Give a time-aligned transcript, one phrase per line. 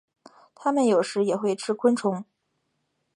[0.55, 2.25] 它们有时也会吃昆虫。